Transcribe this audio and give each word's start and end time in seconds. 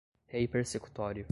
reipersecutório 0.31 1.25